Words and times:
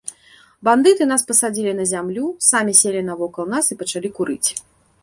Бандыты 0.69 1.07
нас 1.11 1.25
пасадзілі 1.31 1.75
на 1.81 1.85
зямлю, 1.91 2.25
самі 2.49 2.73
селі 2.81 3.05
навокал 3.13 3.45
нас 3.57 3.65
і 3.73 3.79
пачалі 3.85 4.09
курыць. 4.19 4.49